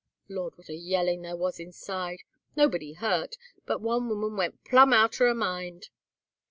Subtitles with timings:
[0.27, 0.57] Lord!
[0.57, 2.21] what a yellin' there was inside!
[2.55, 3.35] Nobody hurt,
[3.67, 5.89] but one woman went plumb out'r her mind.